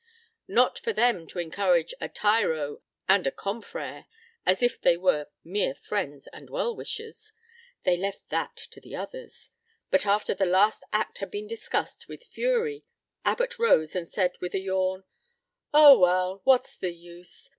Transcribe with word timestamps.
Not 0.47 0.79
for 0.79 0.93
them 0.93 1.27
to 1.27 1.37
encourage 1.37 1.93
a 2.01 2.09
tyro 2.09 2.81
and 3.07 3.27
a 3.27 3.31
confrère, 3.31 4.07
as 4.47 4.63
if 4.63 4.81
they 4.81 4.97
were 4.97 5.27
mere 5.43 5.75
friends 5.75 6.25
and 6.33 6.49
well 6.49 6.75
wishers. 6.75 7.31
They 7.83 7.97
left 7.97 8.27
that 8.29 8.55
to 8.71 8.81
the 8.81 8.95
others, 8.95 9.51
but 9.91 10.07
after 10.07 10.33
the 10.33 10.47
last 10.47 10.83
act 10.91 11.19
had 11.19 11.29
been 11.29 11.45
discussed 11.45 12.07
with 12.07 12.23
fury, 12.23 12.83
Abbott 13.23 13.59
arose 13.59 13.95
and 13.95 14.09
said 14.09 14.31
with 14.41 14.55
a 14.55 14.59
yawn: 14.59 15.03
"Oh, 15.71 15.99
well, 15.99 16.41
what's 16.45 16.75
the 16.75 16.89
use? 16.95 17.49